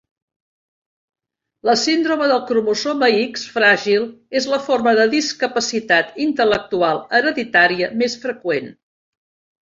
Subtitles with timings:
[1.69, 4.07] La síndrome del cromosoma X fràgil
[4.39, 8.73] és la forma de discapacitat intel·lectual hereditària més freqüent.